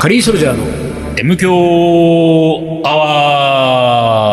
[0.00, 0.64] カリーソルジャーの
[1.18, 1.50] M 強
[2.84, 4.26] アワ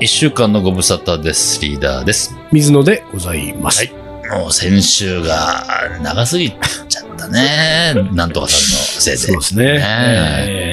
[0.00, 1.60] ー一週間のご無沙汰です。
[1.62, 2.36] リーダーです。
[2.50, 3.78] 水野でございます。
[3.78, 3.92] はい
[4.32, 5.62] もう先週が
[6.02, 7.92] 長すぎちゃったね。
[8.14, 9.18] なんとかさんのせいで。
[9.18, 9.64] そうですね。
[9.74, 9.80] ね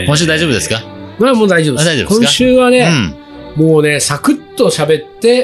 [0.03, 0.81] え今週大丈夫ですか？
[1.19, 1.89] まあもう大丈夫です。
[1.89, 2.25] あ大丈夫ですか？
[2.25, 3.13] 今週はうね、ん。
[3.57, 5.43] もうね、サクッと喋って、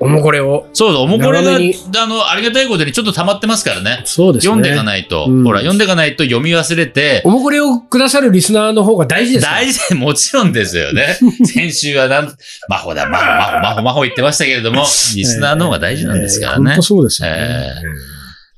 [0.00, 0.66] おもこれを。
[0.72, 4.00] そうそう、もうこれが、あの、ありがたいことにちょっと溜まってますからね。
[4.06, 4.50] そうですね。
[4.50, 9.46] 読んでいかないと、うんほら、読んでいかないと読み忘れて、おもこれをくださるリスナーの方が大事です。
[9.46, 11.18] 大事、もちろんですよね。
[11.44, 12.34] 先週はなん、
[12.68, 16.82] マホだ、マホ、マホ、マホ、マホ言ってましたけれども、リスナーの方が大事なんですからね本当。
[16.82, 17.36] そうですよね。
[17.38, 17.74] え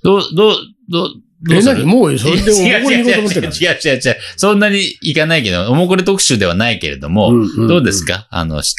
[0.04, 0.56] どう、どう、
[0.88, 1.08] どう、ど
[1.50, 1.78] え、うする？
[1.78, 4.16] 何もうそれでおうこれ違う違う違うに行こうと思ってる違う違う違う。
[4.36, 8.28] そんなにいかないけど、おもこれ特集ではないけれども、のどうですか？
[8.30, 8.74] あの、し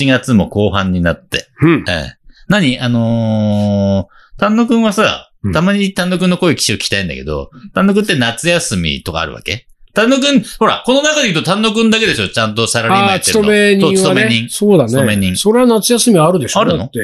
[0.00, 1.46] 7月も後半になって。
[1.60, 1.84] うん。
[1.88, 2.80] ええ何？
[2.80, 9.66] あのー、丹野くんはさうん、たまに丹野くんの声聞きたいんだけど、丹野くんって夏休みとかあるわけ？
[9.94, 12.28] 丹野くん、ほら、この中で言うと丹野くんだけでしょ？
[12.28, 13.44] ちゃんとサラリーマンやってるの。
[13.44, 14.48] 勤め人はねそう勤め人。。
[14.48, 15.36] そうだ勤め人ね。
[15.36, 16.60] それは夏休みあるでしょ？
[16.60, 16.78] あるの？
[16.78, 16.98] だって。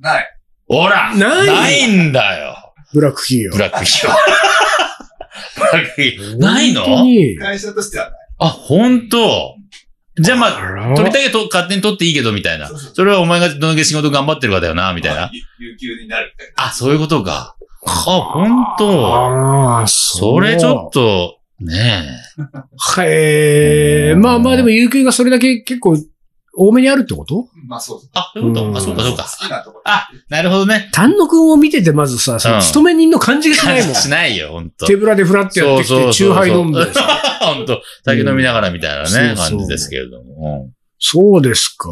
[0.00, 0.38] ない。
[0.68, 2.55] ほらないないんだよ
[2.94, 3.58] ブラック企業ブ。
[3.58, 4.08] ラック企業。
[5.56, 6.38] ブラック企業。
[6.38, 6.84] ないの？
[7.38, 8.14] 会社としてはない。
[8.38, 9.56] あ、本当
[10.18, 12.68] じゃあまあ、ら取りたいけど勝手に取っていいけど、みたいな。
[12.68, 15.30] そうそうそれはお前がどのだけ仕事頑張ってるかだよな、みたいな。
[15.58, 17.56] 有有給になるみたいあ、そういうことか。
[17.86, 22.18] あ、本当ああ、それちょっと、ね
[22.96, 23.02] と。
[23.02, 24.14] へえ。
[24.14, 25.98] まあまあでも、有給がそれだけ結構
[26.56, 27.48] 多めにあるってこと？
[27.54, 27.62] な。
[27.68, 28.10] まあそうそう。
[28.14, 28.66] あ、そういうこと？
[28.66, 29.24] うんあ、そうかそうか。
[29.24, 29.82] 好きなところ。
[29.84, 30.88] あ、なるほどね。
[30.92, 33.94] 丹野くんを見ててまずさ、そのうん勤め人の感じがしないもん。
[33.94, 37.22] しないよ、本当手ぶらでフラッとやってきて、チューハイ飲んでさ。
[37.40, 40.70] 本当酒飲みながらみたいなね、感じですけれども。
[40.98, 41.90] そうですか。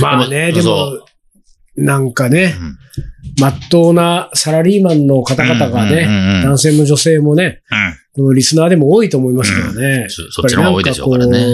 [0.00, 0.98] まあね、でも、
[1.76, 2.78] なんかねう、ん
[3.40, 10.06] まっとうなサラリーマンの方々がね、男性も女性もね、うんこのリスナーでも多いと思いますけどね。
[10.10, 11.46] そそっちの方が多いでしょうからね。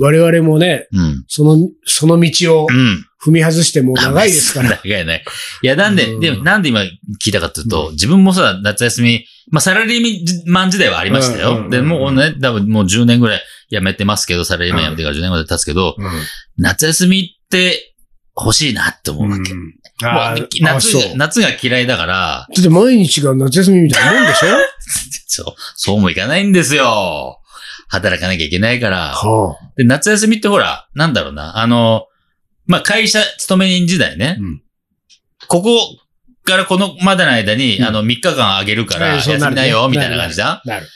[0.00, 1.24] 我々もね、うん。
[1.28, 3.04] その、その道をうん。
[3.24, 4.70] 踏み外してもう長いですから。
[4.84, 5.22] 長いね。
[5.62, 11.68] いや、なんで、うんでも、なんで今聞いたかというと、自分もさ、夏休み、まあ、サラリーマン時代はありましたよ。
[11.70, 16.10] で、もうね、多分もう10年ぐらい辞めてますけど、サラリーマン辞めてから10年ぐらい経つけど、うん
[16.58, 17.91] 夏休みって
[18.36, 19.52] 欲しいなって思うわけ。
[19.52, 24.48] うんもあ夏が、夏が嫌いだから、だって毎日が夏休みみたいなもんでしょ？
[25.28, 27.38] そう、そうもいかないんですよ。
[27.88, 29.14] 働かなきゃいけないから。
[29.14, 29.72] はあ。
[29.76, 32.06] で、夏休みってほら、なんだろうな、あの、
[32.66, 34.36] まあ、会社勤め人時代ね。
[34.40, 34.62] うん
[35.48, 35.78] ここ
[36.44, 40.88] からこのまでの間に、うんあの、3日間あげるから、休みなよ、みたいな感じじゃんなる。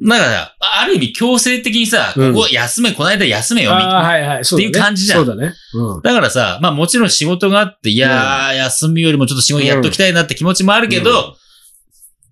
[0.00, 3.94] だから、ある意味強制的にさ、うんここ休め、この間休めよ、みたいな。
[3.96, 4.44] はいはい。
[4.44, 4.68] そうだね。
[4.68, 5.54] っていう感じじゃんそうだね。
[5.74, 6.02] うん。
[6.02, 11.34] だからさ、まあもちろん仕事があって、いやー、休みよりもちょっと仕事やっときたいなって気持ちもあるけど、うん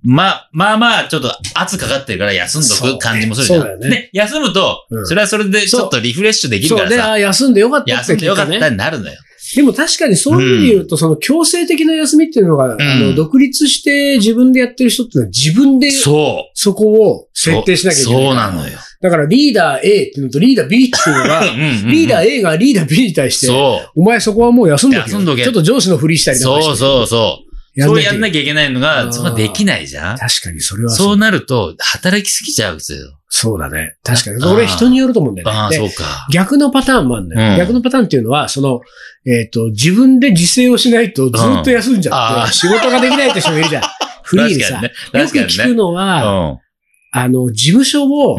[0.08, 3.80] まあ、まあまあ、ちょっと圧かかってるから休んどく感じもするじゃん。
[3.80, 9.18] ねで、休むと、うんそれはそれでちょっとリフレッシュできるからさ、あ、休んでよかったって休んでよかったになるのよ。
[9.54, 16.50] でも確かにそういう意味で言うと、その強制的な休みっていうのが、あの、独立して自分でやってる人っていうのは自分でそう。
[16.54, 18.24] そこを設定しなきゃいけない。
[18.24, 18.78] そうなのよ。
[19.00, 21.42] だからリーダー A っていうのとリーダー B っていうのが、
[21.90, 23.48] リーダー A がリーダー B に対して。
[23.94, 25.04] お前そこはもう休んどけよ。
[25.06, 26.70] 休んどけちょっと上司のふりしたりなんかして。
[26.70, 27.46] そうそうそう。
[27.82, 33.15] そうやんなきゃいけないのあが、ーそんなできないじゃん確かにそれはそそううなると、働きすぎちゃうんですよ。
[33.28, 33.96] そうだね。
[34.02, 34.44] 確かに。
[34.44, 35.54] 俺人によると思うんだよね。
[35.54, 36.26] ああ、でそうか。
[36.32, 37.52] 逆のパターンもあるんだよ。
[37.52, 38.80] うん逆のパターンっていうのは、その、
[39.26, 43.82] えっ、と、自分で自制をしないとずっと休んじゃって、仕事ができないって人もいるじゃん。
[44.22, 44.80] フリーでさ。
[44.80, 45.20] 確かにね。
[45.20, 45.74] よく聞くね。
[45.74, 46.58] のは、う
[47.12, 48.36] あの、事務所を。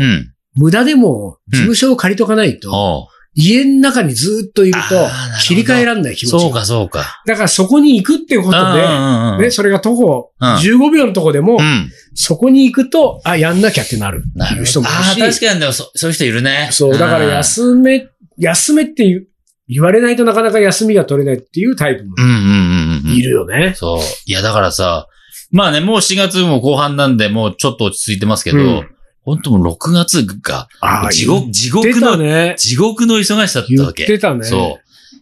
[0.55, 3.09] 無駄でも、事務所を借りとかないと、
[3.39, 5.07] 家の中にずっといると
[5.43, 7.21] 切り替えらんない気持ちがそうか、そうか。
[7.27, 11.91] だからそこに行くってことうんで、ね、それが徒歩うん15秒のとこでもう、ん。
[12.15, 16.69] そこに行くと、あ、やんなきゃってなるないるう人もいるし、確かにでもそ、そういう人いるね。
[16.71, 18.07] そう、だからうん休め、
[18.39, 19.27] 休めって言う
[19.69, 23.17] 言われないとなかなか休みが取れないっていうタイプもうんうんうんうん。
[23.17, 23.73] いるよね。
[23.75, 23.99] そう。
[24.25, 25.07] いや、だからさ、
[25.51, 28.89] まあね、もう4月も後半なんで、もうちょっと落ち着いてますけど、うん
[29.27, 32.55] 本当もう6月が、あ地獄、地獄の、たね。
[32.57, 34.05] 地獄の忙しさだった言っわけ。
[34.05, 34.45] てたね。
[34.45, 34.79] そ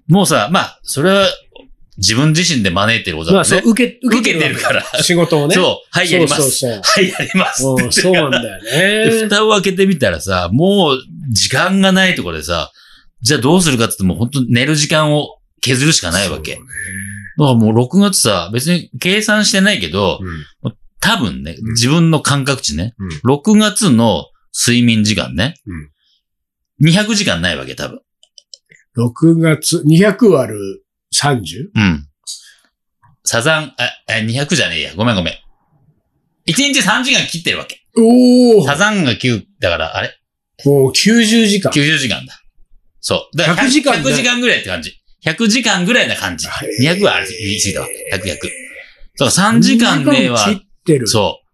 [0.08, 0.14] う。
[0.14, 1.28] もうさ、まあ、それは
[1.98, 4.84] 自分自身で招いてることまあ、そうだね。、受け、受けてるから。
[5.02, 5.56] 仕事をね。
[5.56, 5.88] そう。
[5.90, 6.42] はい、やります。
[6.42, 7.64] そうそうはい、やります。
[7.64, 8.12] そう。
[8.14, 8.48] なんだで
[9.08, 9.28] よね。
[9.28, 11.00] 蓋を開けてみたらさ、もう
[11.32, 12.72] 時間がないところでさ、
[13.22, 16.52] じゃあどうするかって言っても本当寝る時間を削るしかないわけ。
[16.54, 16.64] だか
[17.38, 20.20] らもう6月さ、別に計算してないけど、
[20.64, 20.76] うん
[21.06, 24.26] 多分ね、うん自分の感覚値ね、うん6月の
[24.58, 28.02] 睡眠時間ね、うん200時間ないわけ、多分。
[28.98, 31.70] 6月、200割る 30?
[31.74, 32.08] うん。
[33.24, 34.96] サザン、あ、あ200じゃねえや。
[34.96, 35.34] ごめんごめん。
[36.48, 37.82] 1日3時間切ってるわけ。
[37.98, 40.18] おおサザンが9だから、あれ？
[40.66, 41.72] もう90時間。
[41.72, 42.42] ?90 時間だ。
[43.00, 43.38] そう。
[43.38, 44.94] だから100時間だ100時間ぐらいって感じ。
[45.26, 46.48] 100時間ぐらいな感じ。
[46.48, 47.88] へー200はあれ、言い過ぎたわ。
[48.14, 48.38] 100、100。
[49.16, 51.08] そう、3時間では切、ってる。
[51.08, 51.46] そう。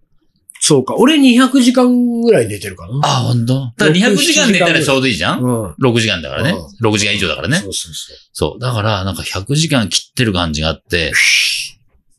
[0.63, 0.95] そうか。
[0.95, 2.99] 俺200時間ぐらい寝てるかな。
[3.03, 3.73] あ、本当？
[3.77, 5.41] だから200時間寝たらちょうどいいじゃん？
[5.41, 5.71] うん。
[5.81, 6.53] ?6 時間だからね。
[6.83, 7.69] 6時間以上だからねそ。
[7.69, 8.17] うそうそう。
[8.31, 8.61] そう。
[8.61, 11.13] だから、なんか100時間切ってる感じがあって、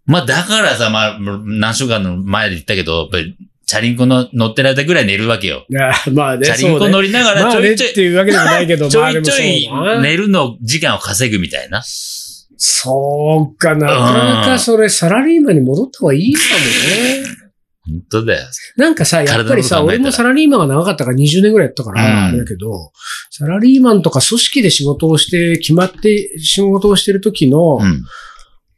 [0.06, 5.64] まあだからさ、まあ、何週間の前で言ったけど、やっぱり、チャリンコの乗ってる間ぐらい寝るわけよ。
[5.70, 9.70] いや、まあね、チャリンコ乗りながらちょいちょい、ていうわけでもないけど、ちょいちょい
[10.02, 11.84] 寝るの時間を稼ぐみたいな。
[12.64, 13.86] そうかな。
[13.88, 17.42] なかなかそれサラリーマンに戻った方がいいかもね。
[17.84, 18.46] 本当だよ。
[18.76, 22.92] なんかさ、やっぱりさ、俺もサラリーマンが長かったから20年ぐらいやったから、うんあれだけど、
[23.30, 28.04] サラリーマンとか組織で仕事をして、決まって仕事をしてる時の、うん。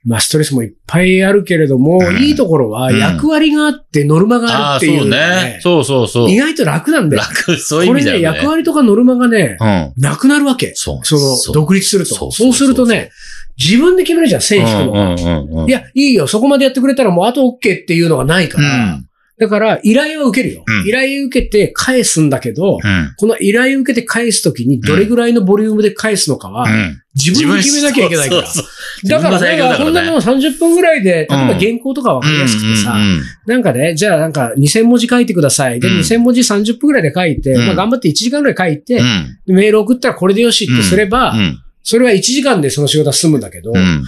[0.06, 5.58] まあストレスもいっぱいあるけれども、うんいいところはうん役割があってノルマがあるっていうそうねね。
[5.60, 6.30] そうそうそう。
[6.30, 7.22] 意外と楽なんだよ。
[7.22, 8.38] 楽、そういうこれね、意味だよね。
[8.38, 9.92] 役割とかノルマがね、うん。
[9.96, 10.72] なくなるわけ。
[10.74, 11.04] そう。
[11.04, 12.30] その、独立すると。
[12.30, 13.10] そうするとね、
[13.58, 15.14] 自分で決めるじゃん、線引くのが。
[15.14, 15.68] うんうんうんうん。
[15.68, 18.68] いや、いいよ、そこまでやってくれたらもうあと OK っていうのがないから。
[18.68, 19.08] うん。
[19.36, 20.62] だから、依頼は受けるよ。
[20.64, 23.14] うん依頼受けて返すんだけど、うん。
[23.16, 27.00] この依頼受けて返すときにどれぐらいのボリュームで返すのかは、うん。
[27.16, 28.46] 自分で決めなきゃいけないから。
[28.46, 32.96] そうそうそうだから、自分の裁量だかこんなもん30分ぐらいで、例えばうん原稿とかわかりやすくてさ、
[33.46, 35.80] なんかね、じゃあなんか2000文字書いてください。
[35.80, 39.02] で、うん2000文字30分ぐらいで書いて、うんまあ頑張って1時間ぐらい書いて、
[39.46, 41.60] メール送ったらこれでよしってすれば、うん。
[41.84, 44.04] それは1時間でその仕事は済むんだけど、うん。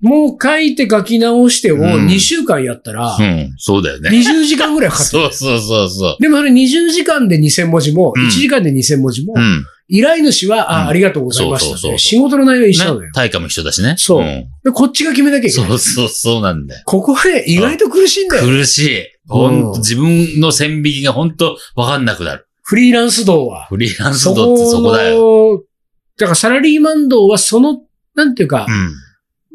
[0.00, 3.54] もう書いて書き直してをうん2週間やったら、うん。
[3.58, 4.08] そうだよね。
[4.08, 6.16] 20時間ぐらいかかってるそうそうそうそう。
[6.18, 9.64] でもあれ20時間で2000文字も、うん1時間で2000文字も、うん。
[9.88, 11.72] 依頼主は、うんあ、ありがとうございましたね。
[11.72, 13.06] そうそうそう仕事の内容一緒なのよ。
[13.06, 13.96] ね対価も一緒だしね。
[13.98, 15.68] そうんでこっちが決めなきゃいけない。
[15.68, 16.82] そうそう、そうなんだよ。
[16.86, 18.44] ここで意外と苦しいんだよ。
[18.44, 19.02] 苦しい。
[19.28, 22.46] ほんと、自分の線引きが本当わかんなくなる。
[22.62, 23.66] フリーランス道は。
[23.66, 25.54] フリーランスそ度ってそこだよ。
[25.54, 25.64] よ。
[26.20, 27.80] だからサラリーマン道はその、
[28.14, 28.94] なんていうか、うん。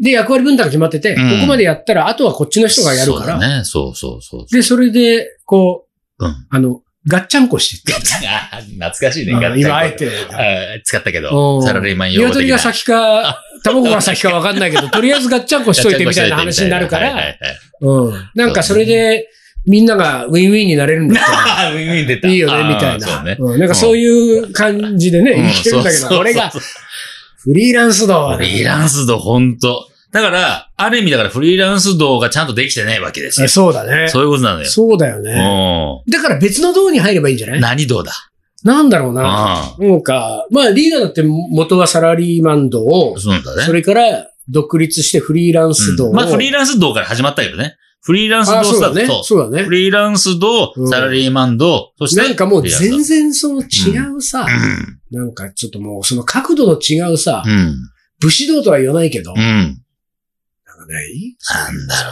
[0.02, 3.26] で役割分担が決まってて、うんここまでやったら、あとはこっちの人がやるから。
[3.26, 3.64] そうだね。
[3.64, 4.46] そうそうそう。
[4.52, 5.88] で、それで、こ
[6.20, 6.48] う、うん。
[6.50, 8.10] あの、ガッチャンコしていって。
[8.28, 9.34] あ懐かしいね。
[9.34, 10.10] うんガッチャンコ今あえて。
[10.10, 17.38] あ使ったけうど、んサラリーマン用語的な鶏が先か、 卵が先かわかんないけど、とりあえずガッチャンコしといてみたいな話になるから、はいはいはい
[17.82, 18.30] うん。
[18.34, 19.30] なんかそれで、
[19.66, 22.28] みんながウィンウィンになれるんだったら、あ ウィンウィン出た。
[22.28, 23.36] いいよね、みたいな。
[23.40, 23.60] うん。
[23.60, 29.88] なんかそういう感じでね、うん生きてるんだけど、そうそう俺がフリーランス道はねフリーランス度、ほんと。
[30.12, 33.48] だから、ある意味だからフリーランス度がちゃんとできてないわけですよ。
[33.50, 34.08] そうだね。
[34.08, 34.66] そういうことなのよ。
[34.66, 36.02] そうだよね。
[36.08, 37.60] うだから別の道に入ればいいんじゃない？
[37.60, 37.62] ん。
[37.62, 38.14] 何度だ？
[38.64, 39.76] なんだろうな。
[39.78, 43.64] うなんか、まあリーダーだって元はサラリーマン道をん。、そうだね。
[43.64, 46.10] それから独立してフリーランス道を。
[46.10, 47.76] うんまあ、フリーランス道から始まったけどね。
[48.06, 49.08] フリーランス道あ、そうだね。
[49.08, 49.72] そうそうだねフ。
[49.72, 52.22] リーランス道う、んサラリーマン道、そして。
[52.22, 53.04] なんかもう全然。
[53.04, 54.46] 然その違うさ、
[55.10, 57.76] なんかちょっともうその角度の違うさ、うん。
[58.20, 59.40] 武士道とは言わないけど、うん。
[59.40, 59.46] うん。
[59.48, 61.36] なんかない？
[61.52, 62.12] なんだろ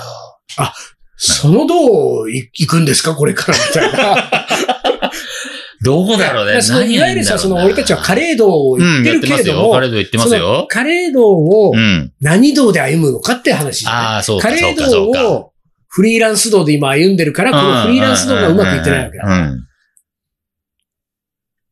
[1.16, 3.14] その道行くんですか？
[3.14, 4.14] これからみたいな。
[4.16, 4.24] う。
[5.86, 6.62] どこだろうね。
[6.62, 9.80] そのいわゆるさ、その俺たちはカレー道を言ってるけれども、うん、やってますよ。
[9.80, 10.68] カレー道言ってますそのよ。
[10.70, 12.12] カレー道をうん。
[12.20, 15.22] 何道で歩むのかって話、ねああ、そうか、カレーそうか、そうか。
[15.22, 15.53] 道を
[15.96, 19.26] フリーランス道で今歩んでるから、このフリーランス道がうまくいってないわけだ。
[19.26, 19.68] うん。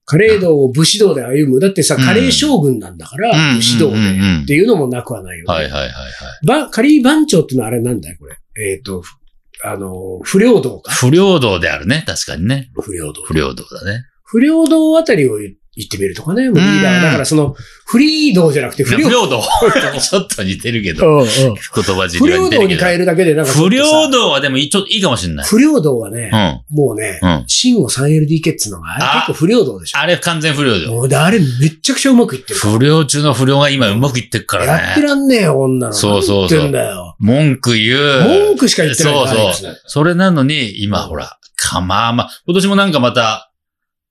[0.05, 1.59] カレー道を武士道で歩む。
[1.59, 5.51] だってさ、うんカレー将軍なんだから、うん武士道でっていうのもなくはないよね。
[5.51, 6.45] はいはいはいはい。
[6.45, 8.37] ば、カリー番長ってのはあれなんだよ、これ。
[8.73, 9.15] えっ、と、ふ
[9.63, 10.91] あの、不良道か。
[10.91, 12.03] 不良道であるね。
[12.05, 12.69] 確かにね。
[12.79, 13.23] 不良道。
[13.23, 14.03] 不良道だね。
[14.23, 16.95] 不良道あたりを言行ってみるとかね、もうリーダー。
[16.97, 19.43] うんだからその、フリー道じゃなくて不良不良道。
[20.00, 21.07] ちょっと似てるけど。
[21.07, 21.55] うんうん言
[21.95, 22.61] 葉尻不良は似てるけど。
[22.61, 25.45] 道に変えるだけでなんか不良道はでもいいちょっといいかもしれない。
[25.45, 26.31] 不良道はね
[26.71, 26.77] う、ん。
[26.77, 27.43] もうね、うん。
[27.47, 30.00] 新を 3LDK っつうのが、あれあ結構不良道でしょ。
[30.00, 30.93] あれ完全不良道。
[30.93, 32.59] もうであれめっちゃくちゃうまくいってる。
[32.59, 35.07] 不良中の不良が今うまくいってるからやってね。
[35.07, 36.00] らんねえよ、女の子。
[36.00, 37.15] そうそうそう何言ってんだよ。
[37.19, 38.23] 文句言う。
[38.47, 39.81] 文句しか言ってないそうそう。
[39.85, 43.50] それなのに、今ほら、かまあまあ、今年もなんかまた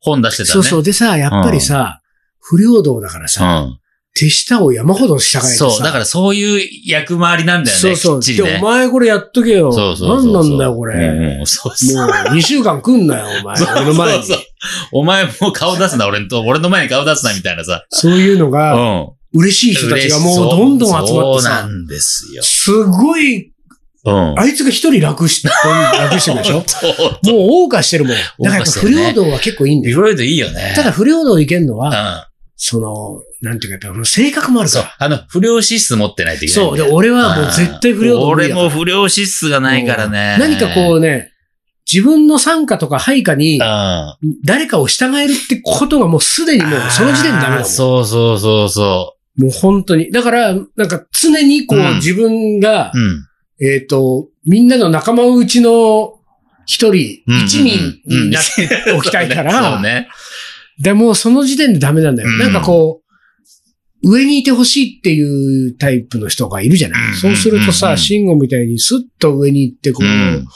[0.00, 0.52] 本出してたね。
[0.52, 0.82] そうそう。
[0.82, 2.00] でさ、やっぱりさ、
[2.40, 3.80] 不良道だからさ、うん。
[4.12, 5.70] 手下を山ほど従えてさ。
[5.70, 5.82] そう。
[5.82, 7.80] だからそういう役回りなんだよね。
[7.96, 8.46] そうそう。
[8.46, 8.64] ねお。
[8.64, 9.72] 前これやっとけよ。
[9.72, 10.32] そうそうそうそう。
[10.32, 10.94] 何なんだよ、これ。
[10.94, 12.06] うんうんそうそう。
[12.06, 13.56] もう、2週間来んなよ、お前。
[13.62, 14.24] 俺の前に。
[14.24, 14.44] そうそう
[14.92, 17.84] お前もう顔出すな、俺と、俺の前に顔出すな、みたいなさ。
[17.90, 19.08] そういうのうが、ん。
[19.32, 22.42] 嬉しい人たちがもうどんどん集まってそうなさ、んですよ。
[22.42, 23.52] すごい、
[24.04, 24.38] うん。
[24.38, 26.54] あいつが一人楽し、楽してるでしょ？
[27.30, 28.16] もう謳歌してるもん。
[28.16, 29.90] だからやっぱ不良道は結構いいんだよ。
[29.90, 30.72] リフロイドいいよね。
[30.74, 32.30] ただ不良道いけんのは、うん。
[32.56, 34.94] その、なんていうか、やっぱ性格もあるそうか。
[34.98, 36.54] あの、不良資質持ってないといら。
[36.54, 36.76] けないそう。
[36.76, 36.82] で。
[36.84, 40.36] 俺はもう絶対不良道俺も不良資質がないからね。
[40.38, 41.30] 何かこうね、
[41.90, 47.64] 自分の参加とか配下にあ誰かを従えるってことがもうすでにもうその時点でダメだもん。
[47.64, 50.10] そうそうそうそもう本当に。
[50.12, 53.26] だから、なんか常にこう、うん自分がう。、うん。
[53.60, 56.18] えっ、と、みんなの仲間内の
[56.66, 59.80] 一人、うん一味になっておきたいから。
[60.78, 62.30] でもうその時点でダメなんだよ。
[62.30, 62.99] うんなんかこう、
[64.02, 67.08] 上にいてほしいっていうタイプの人がいるじゃない。
[67.08, 70.46] うんそうするとうんさ、慎吾みたいにスッと上に行って、こう、うん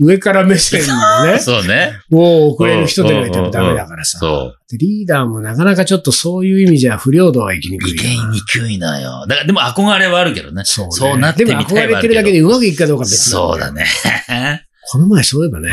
[0.00, 1.92] 上から目線でね、 そうね。
[2.10, 4.18] もう送れる人でないとダメだからさ。
[4.18, 4.70] そう。
[4.70, 8.28] でリーダーもなかなかちょっとそういう意味じゃ不良度は生きにくい意よな。
[8.28, 9.24] 見にくいのよ。
[9.28, 10.62] だから、でも憧れはあるけどね。
[10.64, 13.84] そうねそうなってみたいでも憧れてるだけでうまくいくかどうか別そうだね。
[14.28, 14.64] ね。
[14.90, 15.72] この前そういえばね、う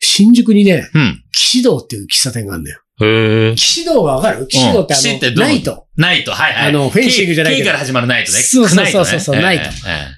[0.00, 0.98] 新宿にね、ん。
[0.98, 1.22] うん。
[1.32, 2.80] 騎士道っていう喫茶店があるんだよ。
[3.02, 3.54] へえ。
[3.56, 4.46] 騎士道はわかる？
[4.46, 5.86] 騎士道ってあの、騎士ってどうナイト。
[5.96, 6.68] ナイト、はいはい。
[6.68, 8.38] あのフェンシングじゃないけ K どから始まるナイトね。
[8.38, 9.36] そうそうそうそうそう。
[9.36, 9.42] ね。
[9.42, 9.64] ナイト。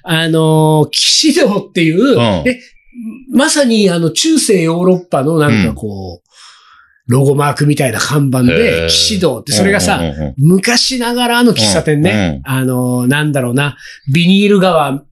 [0.03, 2.43] あのー、騎士道っていう、ん。
[2.43, 2.59] で、
[3.33, 6.29] まさにあの、中世ヨーロッパのなんかこう、
[7.11, 8.87] ロゴマークみたいな看板へで、ー。
[8.87, 12.41] 騎士道って、えそれがさ、うんうんうん昔ながらの喫茶店ね。
[12.45, 13.77] あのー、なんだろうな、
[14.13, 15.03] ビニール革、 はい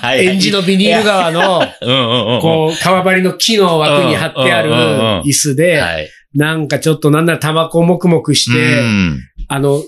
[0.00, 0.26] はい。
[0.26, 2.40] エンジのビニール革の、うんうんうん。
[2.40, 5.20] こう、革張りの木の枠に貼ってあるうんうんうんうん。
[5.22, 6.08] 椅子で、はい。
[6.34, 9.82] なんかちょっとなんならタバコもくもくして、うんあの、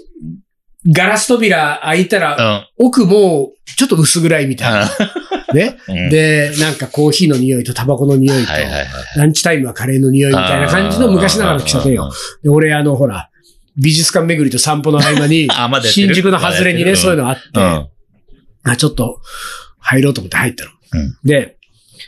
[0.92, 2.86] ガラス扉開いたら、うん。
[2.86, 4.90] 奥もう、ちょっと薄暗いみたいな。
[5.54, 5.78] ね？
[5.88, 8.86] うん、で、なんかコーヒーの匂いとタバコの匂いと、はいはいはい。
[9.16, 12.12] ランチタイムはカレーの匂いみたいな感じの昔ながらの喫茶店よ。
[12.42, 13.30] で、俺あの、ほら、
[13.76, 15.48] 美術館巡りと散歩の合間に
[15.84, 17.88] 新宿の外れにね、そういうのあって、うん。
[18.64, 19.20] あ、ちょっと、
[19.78, 20.70] 入ろうと思って入ったの。
[20.70, 21.53] うんで、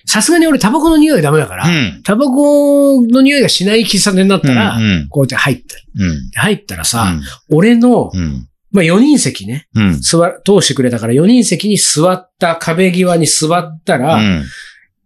[0.07, 2.03] さすがに俺タバコの匂いダメだから、うん。
[2.05, 5.77] タバコの匂いがしない喫茶店だったら、うんうんこうやって入った。
[5.99, 6.31] うん。
[6.35, 7.13] 入ったらさ、
[7.51, 8.49] 俺の、うん。
[8.71, 10.01] まあ4人席ね、うん。
[10.01, 14.45] 座、通してくれたから4人席に座った壁際に座ったら、うん。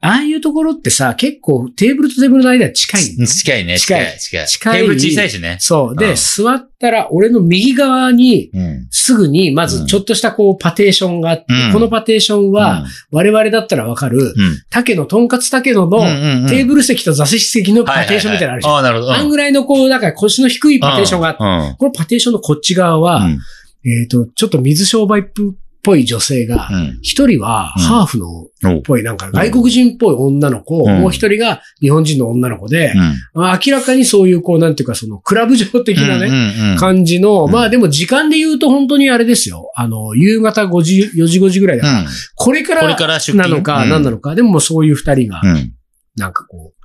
[0.02, 3.78] ああいうところってさ、結構テーブルとテーブルの間近いんだよ近いね。
[3.78, 4.46] 近い近い。
[4.48, 4.78] 近い。
[4.78, 5.58] テーブル小さいしね。
[5.60, 5.96] そう。
[5.96, 8.88] で、うん座ったら、俺の右側に、うん。
[8.90, 14.32] すぐに、まずちょっとしたこう、パテーションがあって、うんこのパテーションは、我々だったらわかる、うん、
[14.70, 18.74] 竹の、とんかつ竹野の、うんテーブル席と座席席のパテーションみたいなのあるじゃん。
[18.76, 19.12] ああ、なるほど。
[19.12, 21.76] あんぐらいのこう、だから腰の低いパテーションがあって、うん。
[21.76, 23.38] このパテーションのこっち側は、うん。
[23.84, 25.52] えっ、と、ちょっと水商売っぽ
[25.96, 26.98] い女性がう、ん。
[27.02, 32.92] 一人はうんハーフのおっぽい、なんか外国人っぽい女の子、うんもう一人が日本人の女の子で、
[33.34, 33.44] うん。
[33.44, 39.70] 明らかにそういうこう、なんていうか、その、クラブ上的なね、ね感じの、うんまあでも時間で言うと本当にあれですよ。
[39.74, 42.06] あの、夕方5時、4時5時ぐらいだから、うん。
[42.36, 45.72] これからなのかうん何なのか、でももうそういう二人がう、ん。
[46.16, 46.80] なんかこう、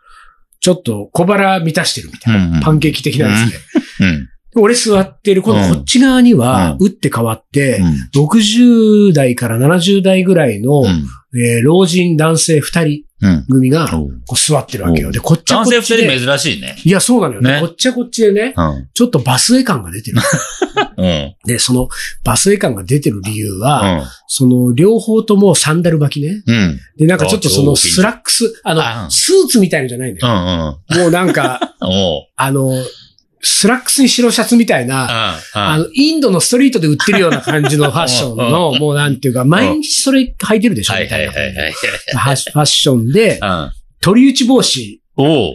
[0.60, 3.34] ちょっと小腹満たしてるみたいな、パンケーキ的なで。
[4.02, 4.30] うん。
[4.56, 8.24] 俺座ってる、このこっち側には、う打って変わって、うん。
[8.24, 11.06] 60代から70代ぐらいの、うん。
[11.38, 13.46] えー老人男性二人うん。
[13.50, 15.12] 組が、こおうう座ってるわけよ。
[15.12, 16.04] で、こっちは男性こっちで。
[16.04, 16.76] 二人珍しいね。
[16.84, 17.42] いや、そうなのよ。
[17.42, 18.90] ねこっちはこっちでね、うん。
[18.94, 20.18] ちょっとバスエ感が出てる。
[20.98, 21.36] うん。
[21.46, 21.88] で、その
[22.24, 24.04] バスエ感が出てる理由は、うん。
[24.28, 26.44] その両方ともサンダル履きね。
[26.46, 26.80] うん。
[26.98, 30.98] で、なんかちょっとそのスラックス、ああの、スーツみたいのじゃないんだうよ。
[30.98, 30.98] ん。
[30.98, 31.02] うん。
[31.04, 31.76] もうなんか。
[32.38, 32.72] あの、
[33.42, 41.32] スラックスに白シャツみたいな、ああの、インドのストリートで売ってるような感じのファッションの、うんもうなんていうか、毎日それ履いてるでしょはいみたいな。
[41.32, 43.72] ファッションで、うん。
[44.02, 45.02] 取り打ち帽子。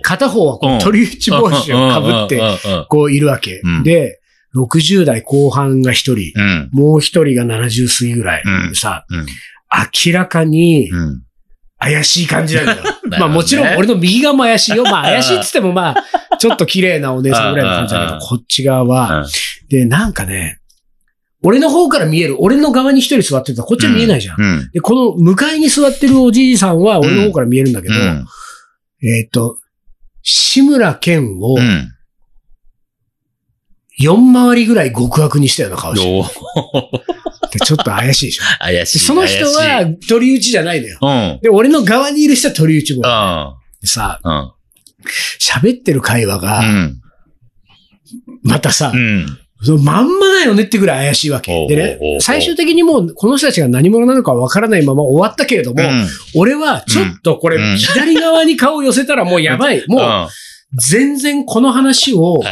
[0.03, 2.87] 片方はこうんう取り打ち帽子を被って、て。
[2.89, 3.83] こういるわけうん。
[3.83, 4.21] で、
[4.57, 6.71] 60代後半が一人、うん。
[6.73, 8.43] もう一人が70過ぎぐらい
[8.75, 9.27] さ、うん。
[10.07, 11.23] 明らかにうん。
[11.81, 12.83] 怪しい感じなんだよ。
[13.11, 14.85] ねまあもちろん俺の右側も怪しいよ。
[14.85, 19.27] まあ怪しいっつってもまあ、ちょっと綺麗なお姉さんぐらいの感じだけど、こっち側は、うん
[19.71, 20.59] で、なんかね、
[21.43, 24.41] 俺の方から見える、俺の側に一人座ってたらこっちは見えないじゃん。
[24.41, 24.71] うん。
[24.73, 28.27] で、この向かいに座ってるおじいさんは俺の方から見えるんだけど、うん。
[29.03, 29.57] えっ、と、
[30.23, 31.93] 志村けんをうん。
[34.01, 36.25] 4回りぐらい極悪にしたような顔してお
[37.57, 38.45] うて、ちょっと怪しいでしょ。
[38.61, 38.99] 怪しい。
[38.99, 40.99] でその人は取り打ちじゃないのよ。
[41.01, 41.39] うん。
[41.43, 42.99] で、俺の側にいる人は取り打ちも。
[42.99, 43.83] うん。
[43.83, 44.51] でさ、うん。
[45.41, 46.97] 喋ってる会話うが、ん。
[48.43, 49.39] またさう、ん。
[49.63, 51.67] そのまんまだよねってぐらい怪しいわけ。
[51.67, 56.09] でね最終的にもうこの人たちが何者なのかわからないまま終わったけれども、うん。
[56.35, 59.85] 俺はちょっとこれ、うん左側に顔を寄せたらもうやばい。
[59.87, 60.29] もう
[60.79, 62.43] 全然この話を、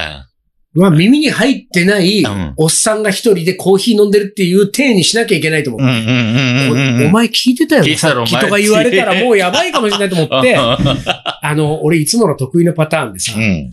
[0.75, 2.55] まあ耳に入ってないうん。
[2.57, 5.83] おっさんが一人でコーヒー飲んでるっていう体にしなきゃいけないと思う。
[5.83, 5.87] お
[7.07, 13.71] お前聞いてたよね、さっきとか言われたらもうやばいかもしれないと思って、 あの、俺いつもの得意なパターンでさ、うん。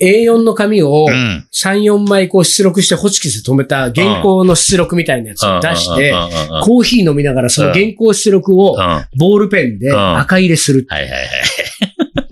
[0.00, 1.46] A4 の紙をうん。
[1.52, 6.12] 3、4枚こう出力してホチキスで止めた原稿の出力みたいなやつを出して
[6.62, 8.76] コーヒー飲みながらその原稿出力を
[9.16, 11.20] ボールペンで赤入れするいはいはい。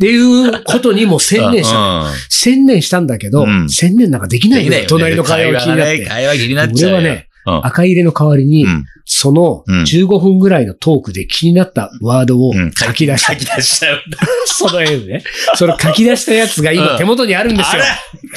[0.01, 4.73] っていうことにもう専念した専念したんだけどうん、専念なんかできないよ。
[4.89, 6.07] 隣の会話が気になって。
[6.07, 6.97] 会話気になっちゃうよ。
[6.99, 7.31] 俺はね、うん
[7.65, 13.41] 赤入れの代わりにう、んそのうん15分ぐらいのトークで気になったワードをうん書き出した書。
[13.41, 14.19] き出しちゃうんだ。
[14.47, 15.23] その絵ね。
[15.55, 17.83] それ書き出したやつが今手元にあるんですよ。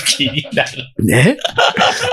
[0.06, 0.70] 気になる。
[1.06, 1.38] ね？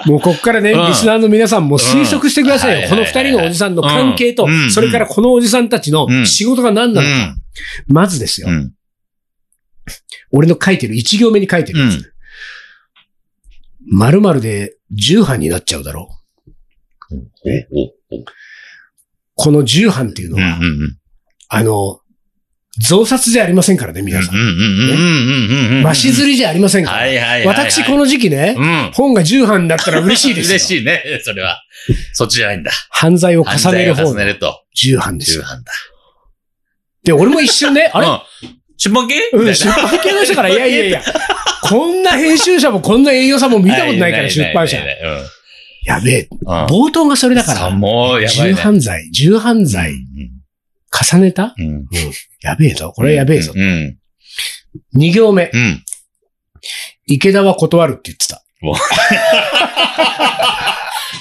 [0.06, 2.82] もうこっからね、うんリスナーの皆さんも推測してくださいよ。
[2.84, 7.34] うんこの二人のおじさんの関係とうん、それからこのおじさんたちのうん仕事が何なのか。
[7.86, 8.52] まずですよう。
[8.52, 8.72] ん。
[10.32, 12.12] 俺の書いてる、一行目に書いてるやうんつ。
[13.92, 16.08] 〇〇で重版になっちゃうだろ
[17.10, 17.16] う。
[19.34, 20.98] この重版っていうのうんうんは、うん。
[21.48, 22.00] あの、
[22.78, 24.34] 増刷じゃありませんからね、皆さん。
[24.36, 25.82] うんうんうんうんうん。
[25.82, 26.98] 和紙刷りじゃありませんから。
[26.98, 27.68] はいはいはいはい。
[27.68, 28.90] 私この時期ね、うん。
[28.92, 30.54] 本が重版だったら嬉しいですよ。
[30.56, 31.60] 嬉しいね、それは。
[32.12, 32.70] そっちじゃないんだ。
[32.90, 34.20] 犯罪を重ねる方の
[34.74, 35.42] 重版ですよ。
[35.42, 35.72] 重版だ。
[37.02, 38.06] で、俺も一瞬ね、あれ？
[38.06, 38.20] うん
[38.82, 41.02] 出版系うん、出版系の人から、いやいやいや、
[41.64, 44.78] こんな編集者もこんな営業さんも見たことないから、出版社。
[45.84, 46.28] やべえ。
[46.30, 46.48] うん。
[46.64, 48.52] 冒頭がそれだから、もう、やばいね。
[48.52, 49.92] 重犯罪、重犯罪、
[51.12, 51.54] 重ねた？
[51.58, 51.66] うん。
[51.66, 51.86] うん。
[52.40, 52.92] やべえぞ。
[52.96, 53.52] これやべえぞ。
[53.54, 53.98] うん。
[54.94, 55.84] 二行目、うん。
[57.06, 58.42] 池田は断るって言ってた。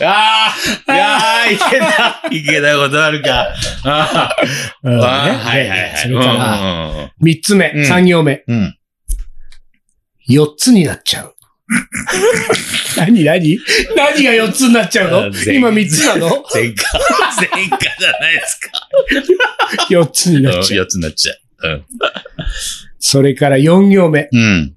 [0.01, 0.53] あ
[0.87, 3.53] あいやー、池田、池田ことあるか。
[3.83, 4.35] あ
[4.83, 5.97] あー、はいはいはい。
[5.97, 8.57] それから、ら、三つ目う、ん三行目、うん。
[8.59, 8.75] うん。
[10.27, 11.35] 四つになっちゃう。
[12.97, 13.59] 何何？
[13.95, 15.31] 何が四つになっちゃうの？
[15.53, 16.43] 今三つなの？
[16.53, 16.99] 前科、
[17.39, 18.71] 前科じゃないですか。
[19.89, 20.79] 四つになっちゃう。
[20.79, 21.33] 四つになっちゃ
[21.67, 21.85] う。
[22.99, 24.39] それから四行目、うん。
[24.39, 24.75] うん。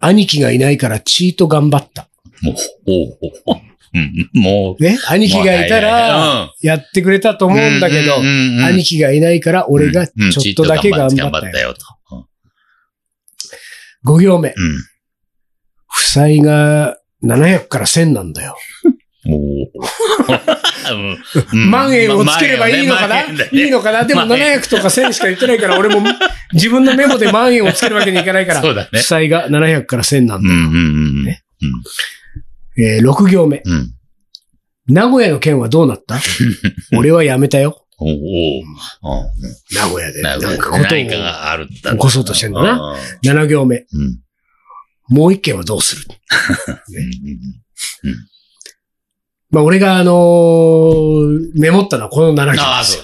[0.00, 2.08] 兄貴がいないからチート頑張った。
[2.42, 2.54] もう、
[2.86, 3.60] おうおう
[3.94, 4.82] うん、もう。
[4.82, 11.68] ね兄貴がいたら、やってくれたと思うんだけど、兄貴がいないから俺がちょっとだけ頑張ったよ。
[11.68, 11.80] よと。
[14.04, 14.48] 5行目。
[14.48, 14.54] うん。
[15.88, 18.56] 負債が700から1000なんだよ。
[21.70, 24.04] 万円をつければいいのかな、いいのかな？
[24.04, 26.00] でも万円700とか1000しか言ってないから、俺も
[26.52, 28.98] 自分のメモで万円をつけるわけにいかないから、負。
[28.98, 31.36] 債が700から1000なんだよ。
[32.76, 32.94] うんうんうん。
[32.94, 33.62] ねえー6行目。
[33.64, 33.92] うん。
[34.88, 36.18] 名古屋の件はどうなった？
[36.98, 37.84] 俺は辞めたよ。
[37.98, 38.12] おお。
[39.74, 40.22] 名古屋で。
[40.22, 42.96] ななんかこと何かがあるんだ起こそうとしてんだなな。
[43.24, 43.76] 7行目。
[43.76, 44.18] うん。
[45.08, 46.02] もう一件はどうする？
[48.04, 48.14] うん
[49.50, 53.02] まあ俺があのーメモったのはこの7行ですよ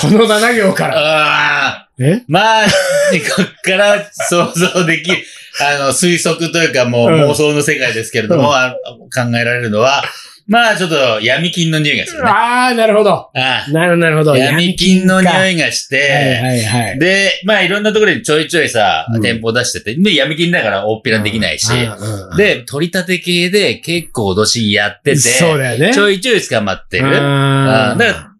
[0.00, 0.10] そう。。
[0.12, 0.96] この7行から。
[0.98, 1.88] ああ。
[2.00, 2.22] え？
[2.28, 2.64] まあ、
[3.36, 5.18] こっから想像できる、
[5.60, 8.74] あの、推測というかもううん妄想の世界ですけれども、うんあ
[9.14, 10.02] 考えられるのは、
[10.48, 12.28] まあちょっと闇金の匂いがするね。
[12.30, 13.10] ああ、なるほど。
[13.12, 14.36] ああなるほど、なるほど。
[14.36, 16.98] 闇金の匂いいがしはいて、はいはい。
[16.98, 25.92] で、まあいろんなところにちょいちょいさ、うん店舗出してて、で、闇金だから大っぴらできないし、うんうんで、取り立て系で結構脅しやってて、そうだよね。
[25.92, 27.10] ちょいちょい捕まってる。
[27.10, 28.30] だから、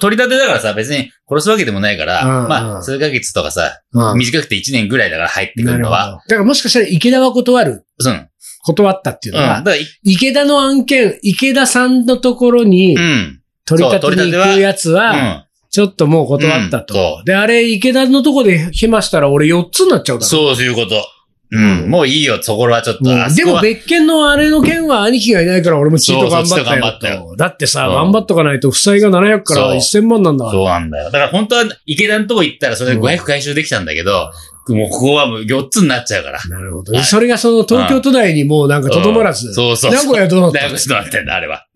[0.00, 6.22] 取り立てだからさ、別に殺すわけでもないから、うんまあ、数ヶ月とかさ、うん短くて1年ぐらいだから入ってくなるのは。
[6.28, 8.28] だからもしかしたら池田は断る、うん。
[8.64, 9.40] 断ったっていううん。
[9.42, 9.62] のは、
[10.02, 13.40] 池田の案件、池田さんのところにうん。
[13.66, 15.44] 取り立てに行くやつうは、ん。
[15.70, 17.22] ちょっともう断ったうんとそ。
[17.24, 20.28] で、あれ、池田のとこで暇したら俺4つになっちゃうだろ。
[20.28, 20.94] そういうこと。
[21.54, 21.90] ううんん。
[21.90, 23.10] もういいよ、そこはちょっと。
[23.10, 27.36] うんでも別件のあれの件は兄貴がいないから俺もチート頑張っよったたよと。
[27.36, 30.58] だってさ、うん頑張っとかないと負債が700から1000万なんだから。
[30.58, 31.04] そうなんだよ。
[31.06, 34.30] だから本当は池田のとこ行ったらそれで500回収できたんだけど、
[34.72, 36.40] もうここはもう4つになっちゃうから。
[36.48, 36.98] なるほどね。
[36.98, 40.04] はいそれがその東京都内にもうなんかとどまらず、うんそうそうそう。
[40.04, 41.66] 名古屋どうなった名古屋どうなってんだ、あれは。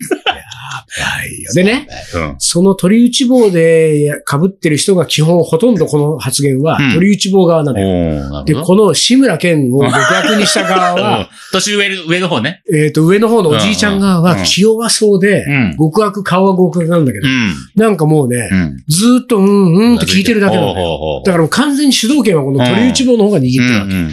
[0.91, 2.37] はいよでね、うん。
[2.39, 7.87] その取り打ち棒で被ってる人が基本ほとんどこの発言はうん取り打ち棒側なのよ。
[7.87, 8.63] で、おーなるほど。
[8.65, 12.63] この志村けんを極悪にした側うんは、 年上、上の方ね。
[12.73, 15.77] えっと、上の方のおじいちゃん側はうんうん気弱そうで、うん。
[15.79, 17.55] 極悪、顔は極悪なんだけど、うん。
[17.77, 18.77] なんかもうね、うん。
[18.89, 23.95] ずーっとうんうんって聞いてるだけなのだからもう完全に主導権はこの取り打ち棒の方が握ってるわけ。
[23.95, 24.11] うん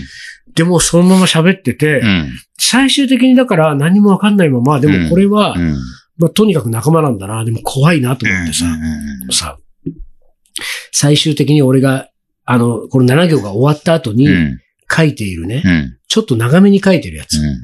[0.55, 2.31] でもそのまま喋ってて、うん。
[2.57, 5.75] 最終的にだから何もわかんないまま、でもこれは、うん。
[6.17, 8.65] まあ、とにかく仲間なんだな、でも怖いなと思ってさ、
[9.31, 9.57] さ、
[10.93, 12.09] 最終的に俺が、
[12.45, 14.59] あの、この7行が終わった後にうん。
[14.89, 15.97] 書いているね、うん。
[16.07, 17.37] ちょっと長めに書いてるやつ。
[17.37, 17.57] うん。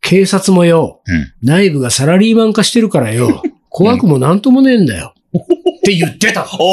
[0.00, 5.12] 警察もよ、うん内部がサラリーマン化してるからよ、怖くもなんともねえんだよ。
[5.90, 6.46] って言ってた。
[6.52, 6.64] お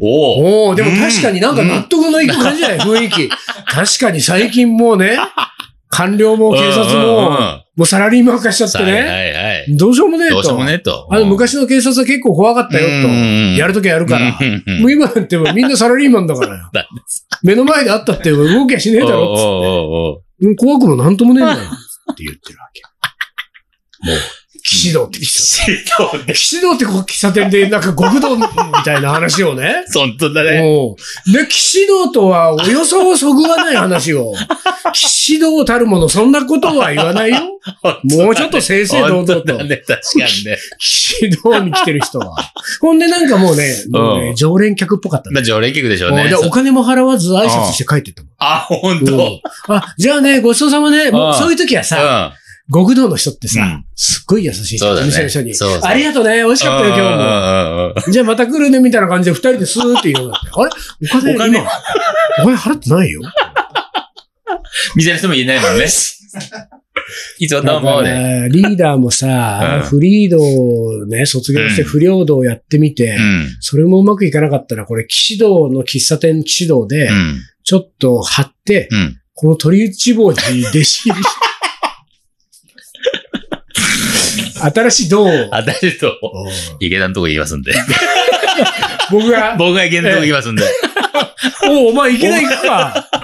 [0.00, 3.28] おおでも確かになんか納得のいく感じじゃない雰囲気。
[3.66, 5.18] 確かに最近もうね、
[5.88, 7.30] 官僚も警察も、
[7.76, 9.76] もうサラリーマン化しちゃってはいね、はいはい。
[9.76, 10.64] どうしようもねえとどうしようも。
[10.64, 11.08] ねえと。
[11.10, 13.08] あの昔の警察は結構怖かったよと。
[13.58, 14.38] やるときはやるから。
[14.40, 16.88] うんもう今なんてみんなサラリーマンだから よだ。
[17.42, 20.54] 目の前であったって動きゃしねえだろっつって。
[20.56, 21.58] 怖くもなんともねえんだよ。
[22.12, 22.82] って言ってるわけ。
[24.04, 24.16] もう、
[24.64, 25.24] 騎士道って喫
[25.58, 26.34] 茶店。
[26.34, 28.42] 騎士道ってこう喫茶店でなんか極道み
[28.82, 29.84] たいな話をね。
[29.92, 30.62] 本当だね。
[30.62, 30.96] も
[31.28, 31.32] う。
[31.32, 34.32] で、騎士道とはおよそそぐわない話を。
[34.94, 37.60] 騎士道たるもの、そんなことは言わないよ。
[38.04, 40.58] もうちょっと正々堂々とね、確かにね。
[40.78, 42.34] 騎士道に来てる人は。
[42.80, 46.28] ほんでなんかもうね、もうねうん常連客っぽかった常連客でしょうね。
[46.28, 48.30] で、お金も払わず挨拶して帰ってったもん。
[48.38, 49.40] あ、本うん当。
[49.68, 51.10] あ、じゃあね、ごちそうさまね。
[51.10, 52.32] もううんそういう時はさ、
[52.72, 55.80] 極道の人ってさうん、すっごい優しいそうだねお店の人にそうそう。
[55.84, 58.12] ありがとうね、美味しかったよ、今日も。
[58.12, 60.30] じゃあまた来るね、みたいな感じで二人でスーって言う。
[60.32, 60.70] あれ？
[61.02, 61.58] お金、お金？
[61.58, 61.70] 今、
[62.42, 63.20] お金払ってないよ？
[64.96, 65.84] 店の人も言えないもんね。
[67.38, 68.08] いつもどうもで。
[68.08, 73.56] らリーダーもさ、うんフリードをね、卒業してうん不良道をやってみて、うん。
[73.60, 77.40] それもうまくいかなかったら、これ、騎士道の喫茶店騎士道でう、ん。
[77.62, 79.20] ちょっと貼って、うん。
[79.34, 81.10] この鳥内坊に弟子入りして、
[84.70, 86.18] 新しい道を、あたりと、
[86.80, 87.72] 池田のとこ行きますんで。
[89.10, 90.64] 僕が、僕が池田のとこ行きますんで。
[91.68, 93.08] おお、お前いけない行くか。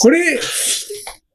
[0.00, 0.38] これ、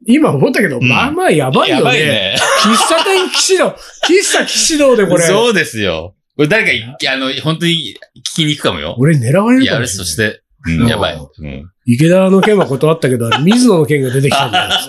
[0.05, 1.81] 今思ったけど、うんまあまあやばいよね。
[1.81, 2.35] やばいね。
[2.63, 3.75] 喫茶店騎士道、
[4.07, 6.15] 喫茶騎士道でこれ、そうですよ。
[6.35, 8.95] これ誰かい、あの、本当に聞きに行くかもよ。
[8.97, 10.05] 俺狙われるかもしれない。
[10.05, 10.41] として。
[10.65, 11.15] うん、やばい。
[11.15, 11.71] うん。
[11.85, 14.69] 池田の件は断ったけど、水野の件が出てきたんだよ。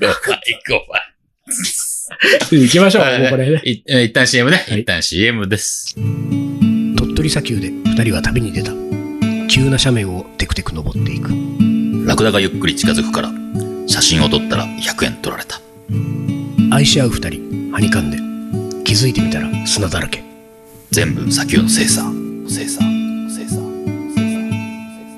[0.00, 0.18] やばい、
[0.66, 0.84] 怖い。
[2.50, 3.60] 行きましょう、もうこれね。
[3.64, 4.64] い一旦 CM ね。
[4.68, 5.94] はい一旦 CM です。
[6.96, 8.72] 鳥取砂丘で二人は旅に出た。
[9.48, 11.30] 急な斜面をテクテク登っていく。
[12.06, 13.32] ラクダがゆっくり近づくから、
[13.86, 15.60] 写真を撮ったら100円取られた。
[16.70, 18.18] 愛し合う二人、はにかんで。
[18.84, 20.22] 気づいてみたら砂だらけ。
[20.90, 22.02] 全部砂丘の精査。
[22.48, 22.80] 精査。
[23.28, 23.60] 精査。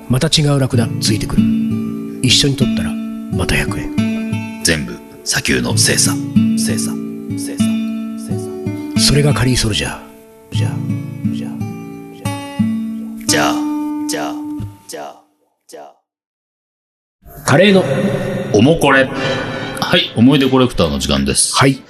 [0.09, 1.43] また違うラクダついてくる。
[2.21, 4.63] 一緒に撮ったらまた100円。
[4.63, 6.13] 全部砂丘の精査。
[6.57, 6.91] 精査。
[7.37, 7.63] 精査。
[8.17, 8.99] 精査。
[8.99, 10.09] それがカリーソルジャー。
[10.51, 10.71] じゃあ、
[11.33, 11.53] じゃあ。
[13.27, 13.53] じゃあ、
[14.07, 14.33] じゃあ、
[14.87, 15.23] じゃあ、
[15.67, 15.91] じゃ。
[17.45, 17.83] カレーの。
[18.53, 19.05] おもこれ。
[19.05, 21.55] はい、思い出コレクターの時間です。
[21.55, 21.81] はい。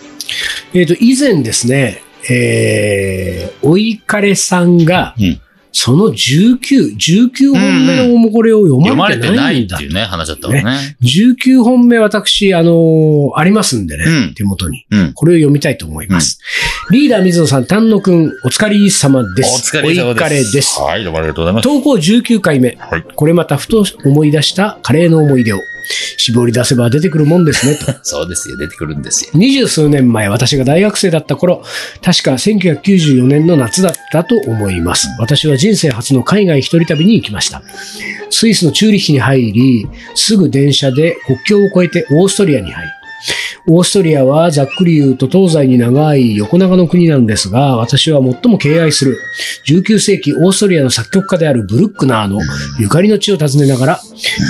[0.73, 4.77] えっ、と、以前ですね、えー、おいかれさん。
[4.85, 5.41] が、うん。
[5.71, 9.77] その19、19本目のおもこれを読読ままれてれてないいなんだ。
[9.77, 10.97] っていうね、話だったもんね。
[11.03, 14.85] 19本目私、あのーありますんでね、うん手元に。
[14.89, 15.13] うん。
[15.13, 16.39] これを読みたいと思います。
[16.91, 19.75] リーダー水野さん、丹野くん、お疲れ様です。
[19.75, 20.03] お疲れ様です。
[20.03, 20.79] おいかれです。
[20.81, 21.63] はい、どうもありがとうございます。
[21.63, 22.75] 投稿19回目。
[22.79, 25.59] はいこれまたふと思い出したカレーの思い出を。
[26.17, 27.93] 絞り出せば出てくるもんですね、と。
[28.03, 29.31] そうですよ、出てくるんですよ。
[29.33, 31.63] 二十数年前、私が大学生だった頃、
[32.03, 35.07] 確か1994年の夏だったと思います。
[35.19, 37.61] 私は人生初の海外一人旅に行きました。
[38.29, 42.98] スイスのチューリッヒに入り、すぐ電車で国境を越えてオーストリアに入る。
[43.67, 49.19] オーストリアはざっくり言うと東西に長い横長の国なんですが、私は最も敬愛する
[49.67, 52.39] 19世紀オーストリアの作曲家であるブルックナーの
[52.79, 53.99] ゆかりの地を訪ねながら、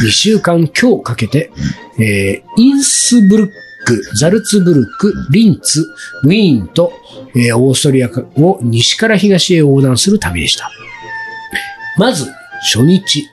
[0.06, 1.52] 2週間今日かけて、
[2.00, 3.52] えーインスブルッ
[3.86, 5.86] ク、ザルツブルック、リンツ、
[6.24, 6.94] ウィーンと、
[7.36, 10.70] えーオーストリアを西から東へ横断する旅でした。
[11.98, 12.26] まず、
[12.74, 13.28] 初日、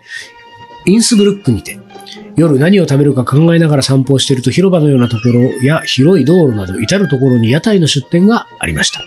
[0.87, 1.79] インスブルックにて、
[2.37, 9.01] 夜何を食べるか考えながら散歩をしていると広場のようなところや広い道路など至るところに屋台の出店がありました。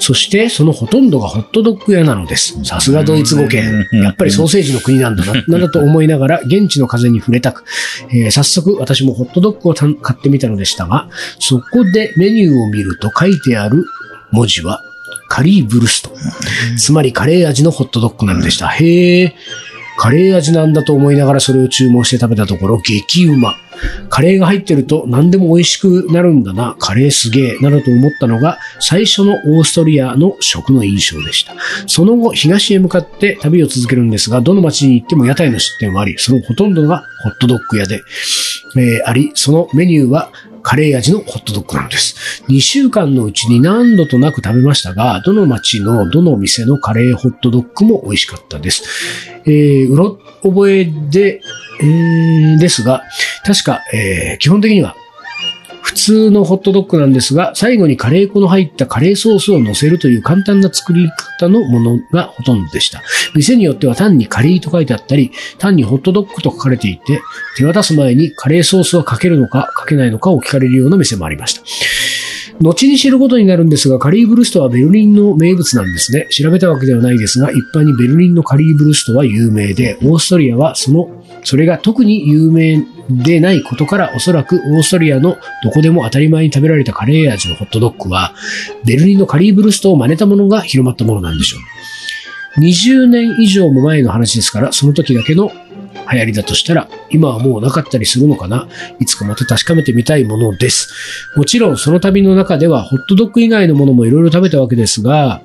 [0.00, 2.64] そしてそのほとんどがホットドッグ屋なのです。
[2.64, 3.86] さすがドイツ語圏。
[3.92, 7.64] やっぱりソーセージの国なんだな、なんだと思いながら現地の風に触れたく、
[8.10, 13.84] えー早速私もホットドッグをた買ってみたのでしたが、そこでメニューを見ると書いてある
[14.32, 14.82] 文字は
[15.28, 16.10] カリーブルスト。
[16.78, 18.68] つまりカレー味のホットドッグなのでした。
[18.68, 19.34] へえ。
[19.98, 23.56] カレー味なんだと思いながらそれを注文して食べたところ、激うま。
[24.08, 26.76] カレーが入ってると何でも美味しくなるんだな。
[26.78, 27.58] カレーすげえ。
[27.58, 31.54] などと思ったのが最初のオーストリアの食の印象でした。
[31.88, 38.00] その後、東へ向かって旅を続けるんですが、どの町に行っても屋台の出店はあり、そのほとんどがホットドッグ屋で、
[38.76, 40.30] えーあり、そのメニューは
[40.68, 42.44] カレー味のホットドッグなんです。
[42.48, 48.82] 2週間のうちに何度となく食べましたが、どの街のどの店のカレーホットドッグも美味しかったです。
[49.46, 51.40] えーうろ覚えで、
[51.80, 53.02] えーですが、
[53.46, 54.94] 確か、えー基本的には、
[55.88, 63.02] 普通のホットドッグなんですが、最後にカレー粉の入ったカレーソースを乗せるという簡単な作り方のものがほとんどでした。
[63.34, 67.22] 店によっては単にカリーと書いてあったり、単にホットドッグと書かれていて、
[67.56, 71.62] 手渡す前にカレーソースはかけるのかかけないのかを聞かれるような店もありました。
[72.60, 76.26] 後に知ることになるんですが、カリーブルストはベルリンの名物なんですね。
[76.30, 81.08] 調べたわけではないですが、一般にベルリンのカリーブルストは有名で、オーストリアはその、
[81.44, 88.34] それが特に有名でないことから、おそらくオーストリアのどこでも当たり前に食べられたカレー味のホットドッグは、
[88.84, 91.58] ベルリンのカリーブルストを真似たものが広まったものなんでしょ
[92.56, 92.60] う。
[92.60, 95.52] 20年以上も前の話ですから、その時だけの
[96.10, 98.68] 流行りだとしたら、今はもうなかったりするのかな
[98.98, 100.92] いつかまた確かめてみたいものです。
[101.36, 105.42] もちろんその旅の中ではホットドッグ以外のものもいろいろ食べたわけですが、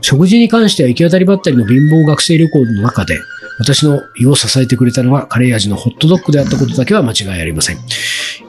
[0.00, 3.18] 食事に関しては行き当たりばったりの貧乏学生旅行の中で、
[3.58, 7.78] 私の胃を支えてくれたのはカレー味のホットドッグであったことだけは間違いありません。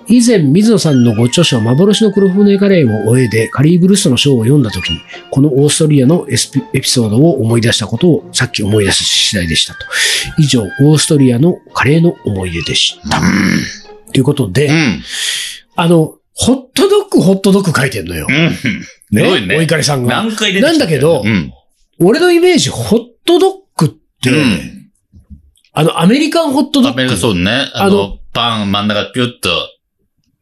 [0.07, 9.79] 以前、水野さんのご著書、幻の黒船カレーを終えで、カリーブルストの章を読んだときに、このオーストリアのエスピエピソードを思い出したことをさっき思い出す次第でしたと。
[10.37, 13.19] 以上、オーストリアのカレーの思い出でした。
[14.11, 15.03] ということで、うん。
[15.75, 18.27] あの、ホットドッグ、ホットドッグ書いてんのよ。
[18.29, 18.53] うん。
[18.53, 18.67] す
[19.11, 19.57] ごいね。
[19.57, 20.23] お怒りさんが。
[20.23, 21.51] 何回出てきたなんだけどうん。
[21.99, 23.89] 俺のイメージ、ホットドッグっ
[24.21, 24.74] て、うん
[25.75, 27.01] あの、アメリカンホットドッグ。
[27.01, 27.69] アメリカそうね。
[27.73, 29.49] ああのの、パン真ん中ピュッと。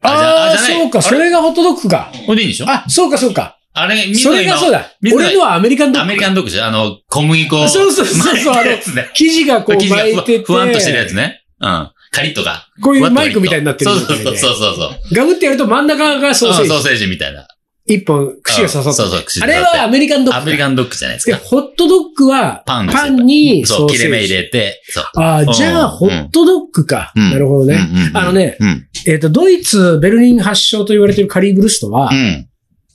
[0.00, 1.08] ああ、そうか、あれ？
[1.08, 2.12] それがホットドッグか。
[2.26, 2.70] これでいいんでしょ？
[2.70, 3.58] あ、そうか、そうか。
[3.72, 4.86] あれ、水それがそうだ。
[5.12, 6.04] 俺のはアメリカンドッグ。
[6.04, 7.68] アメリカンドッグじゃんあの、小麦粉。
[7.68, 9.10] そうそうそうそう巻いたやつね。
[9.14, 11.42] 生地がこう巻いてて、ふわんとしてるやつね。
[11.60, 11.90] うん。
[12.12, 12.68] カリッとか。
[12.80, 15.14] こういうマイクみたいになってるそうそうそうそうそう。
[15.14, 16.68] ガブってやると真ん中がソーセージ。
[16.68, 17.48] ソーセージみたいな。
[17.86, 18.94] 一本、串が刺さってる。
[18.94, 20.40] そうそう、串あれはアメリカンドッグ。
[20.40, 21.38] アメリカンドッグじゃないですで、か。
[21.38, 23.98] ホットドッグは、パンパンにそう、ソーセージ。
[23.98, 25.04] 切れ目入れて、そう。
[25.16, 27.12] ああ、じゃあ、ホットドッグか。
[27.14, 27.74] うんなるほどね。
[27.74, 28.86] うんあのね、うん。
[29.06, 32.48] えっ、と、ドイツ、ベルリン発祥と言われているカリーブルストは、うん。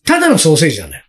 [0.06, 1.04] ただのソーセージなんだよ。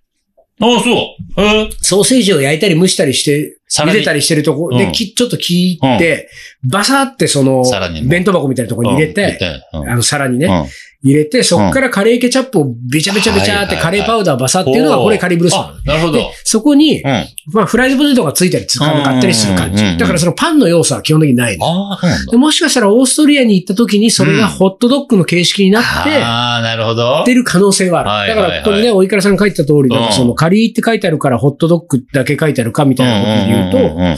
[0.60, 1.42] ああ、そう。
[1.42, 1.70] へえ。
[1.80, 6.28] ソーセージを焼いたり蒸したりして、茹でたりしてるところで、うんきちょっと切って、
[6.70, 7.64] バサってその
[8.06, 9.38] 弁当箱みたいなところに入れて、
[9.72, 10.66] うんあの、皿にね、うん
[11.02, 16.12] 入れて、そこからカレーケチャップをべちゃべちゃべちゃってカレーパウダーバサっていうのがこれカリーブルストなのあ、なるほど。
[16.12, 17.02] で、そこに
[17.46, 19.96] まあ、フライドポテトがついたりつかなかったりする感じ。
[19.96, 21.58] だからそのパンの要素は基本的にない。
[21.58, 27.24] もしかしたらオーストリアに行った時にそれがホットドッグの形式になって、ああ、なるほど。
[27.24, 28.34] 出る可能性はある。
[28.34, 34.16] だから、ここにね、おいからさんが書いてた通りその、カリーって書いてあるから、ホットドッグだけ書いてあるかみたいなことで言うと、うん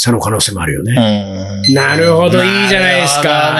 [0.00, 0.92] その可能性もあるよね。
[1.66, 3.52] うんなるほどいいじゃないですか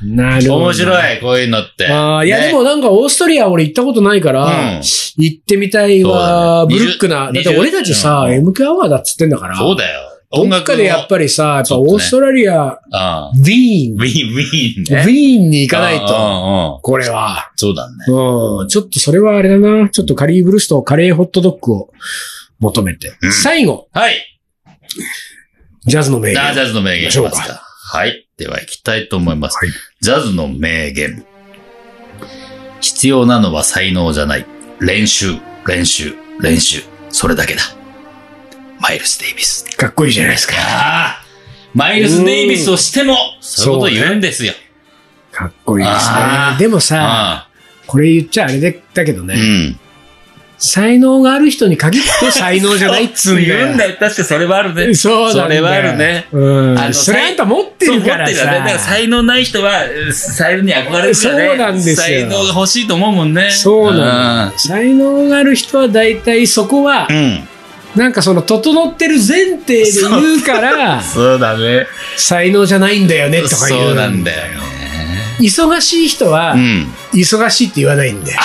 [0.00, 0.46] ななるほど。
[0.46, 0.64] るほどね。
[0.66, 1.88] 面白い、こういうのって。
[1.88, 4.80] ああ、いや、ねでもなんかオーストリア俺行ったことないから、うん
[5.16, 7.24] 行ってみたいわ、ねブルックな。
[7.24, 10.00] だって20俺たちさ、うん MK アワーだっつってんだから、そうだよ。
[10.34, 12.54] どっかでやっぱりさ、やっぱオーストラリア。
[12.54, 15.02] ウィーン、ウィーン、ウィーンウね。
[15.02, 17.50] ィーンに行かないと、うんうんうんこれは。
[17.56, 17.96] そうだね。
[18.08, 18.68] うん。
[18.68, 19.88] ちょっとそれはあれだな。
[19.90, 21.90] ちょっとカリーブルスト、カレーホットドッグを
[22.60, 23.12] 求めて。
[23.20, 24.14] うん最後、はい。
[25.84, 26.44] ジャズの名言。
[26.44, 27.62] あジャズの名言いきますか。
[27.92, 28.28] はい。
[28.36, 29.56] では行きたいと思います。
[29.56, 31.24] はいジャズの名言。
[32.80, 34.46] 必要なのは才能じゃない。
[34.80, 36.82] 練習、練習、練習。
[37.10, 37.62] それだけだ。
[38.80, 39.64] マイルス・デイビス。
[39.76, 40.54] かっこいいじゃないですか。
[41.74, 44.54] マイルス・デイビスをしても、そういうこと言うんですよ。
[45.30, 46.10] かっこいいです。
[46.10, 47.48] ねでもさ、あ
[47.86, 49.80] これ言っちゃあれでだけどあね、うん。
[50.64, 53.56] 才能がある人に限って才能じゃないっつうんだよ。
[53.58, 53.96] 言うんだよ。
[53.98, 54.94] 確かそれはあるね。
[54.94, 55.42] そうだよ。
[55.42, 56.28] それはあるね。
[56.30, 56.78] うん。
[56.78, 58.32] あのそれあんた持ってるからさ。
[58.32, 58.58] 持ってるよね。
[58.60, 59.72] だから才能ない人は、
[60.12, 61.14] 才能に憧れるからね。
[61.14, 63.50] そうなんですよ才能が欲しいと思うもんね。
[63.50, 64.58] そうなんだ。
[64.58, 67.48] 才能がある人は大体そこはう、ん。
[67.96, 71.88] なんかその整ってる前提で言うから、 そうだね。
[72.16, 73.82] 才能じゃないんだよねとか言う。
[73.88, 74.62] そうなんだよね。
[75.40, 76.86] 忙しい人はう、ん。
[77.12, 78.40] 忙しいって言わないんだよ。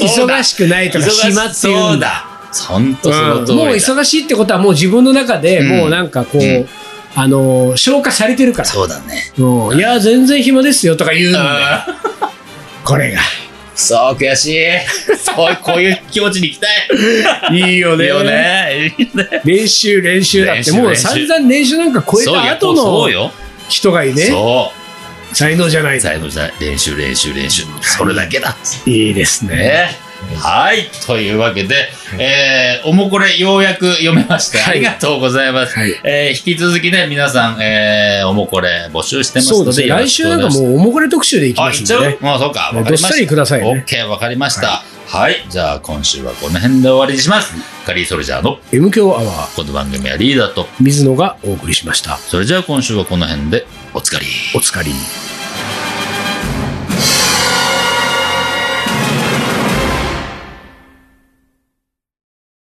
[0.00, 2.26] いそうだ忙しくないとか暇って言うんだ。
[2.52, 2.78] そうだ。
[2.78, 3.52] ほんとその通りだ。
[3.52, 6.68] うんもう忙しいってことはもう自分の中でうんもうなんかこう、うん
[7.16, 8.64] あのー消化されてるから。
[8.64, 9.32] そうだね。
[9.38, 11.94] うんいや、全然暇ですよとか言うんだよ。
[12.84, 13.20] これが。
[13.76, 14.64] そう、悔しい。
[15.18, 16.66] そう、こういう気持ちに行きた
[17.52, 17.56] い。
[17.56, 18.94] いいよいいよね。
[18.98, 19.42] いいね。
[19.44, 23.30] 練習練習だって、もう散々練習なんか超えた後の。
[23.68, 24.72] 人がいね、そ
[25.34, 25.96] 才能じゃなう。
[25.96, 26.00] い。
[26.00, 26.52] 才能じゃない。
[26.60, 27.64] 練習、練習、練習。
[27.80, 28.56] それだけだ。
[28.86, 29.56] いいですね。
[29.56, 30.04] ね。
[30.38, 30.88] はい。
[31.06, 34.58] というわけで、えー、おもこれようやく読めました。
[34.58, 35.76] はいありがとうございます。
[35.76, 35.94] はい。
[36.04, 39.88] えー、引き続きね、皆さん、えー、おもこれ募集してますので、ね。
[39.88, 42.30] 来週なんかもうおもこれ特集でいきあ、ますんでねいっちゃう。
[42.30, 42.72] もうそうか。
[42.74, 43.08] わかりました。
[43.08, 44.82] どっさりくださいねオッケー、わかりました。
[45.06, 45.44] はい。
[45.48, 47.54] じゃあ、今週はこの辺で終わりにします。
[47.84, 52.16] カリーソルジャーの M 強アワー、この番組はリーダーと、水野がお送りしました。
[52.16, 54.26] それじゃあ今週はこの辺でおつかり。
[54.56, 54.90] おつかり。